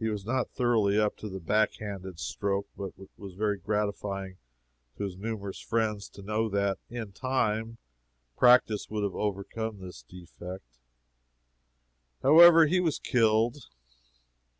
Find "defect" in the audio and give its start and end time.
10.02-10.80